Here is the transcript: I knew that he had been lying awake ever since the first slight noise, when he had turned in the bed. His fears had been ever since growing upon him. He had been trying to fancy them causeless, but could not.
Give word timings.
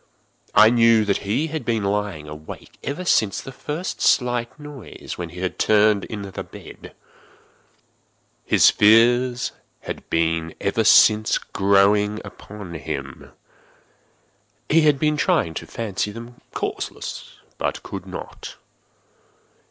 I 0.55 0.71
knew 0.71 1.05
that 1.05 1.17
he 1.29 1.45
had 1.53 1.63
been 1.63 1.83
lying 1.83 2.27
awake 2.27 2.79
ever 2.83 3.05
since 3.05 3.39
the 3.39 3.51
first 3.51 4.01
slight 4.01 4.59
noise, 4.59 5.13
when 5.15 5.29
he 5.29 5.41
had 5.41 5.59
turned 5.59 6.05
in 6.05 6.23
the 6.23 6.43
bed. 6.43 6.95
His 8.43 8.71
fears 8.71 9.51
had 9.81 10.09
been 10.09 10.55
ever 10.59 10.83
since 10.83 11.37
growing 11.37 12.19
upon 12.25 12.73
him. 12.73 13.31
He 14.69 14.81
had 14.81 14.97
been 14.97 15.17
trying 15.17 15.53
to 15.53 15.67
fancy 15.67 16.11
them 16.11 16.41
causeless, 16.55 17.35
but 17.59 17.83
could 17.83 18.07
not. 18.07 18.55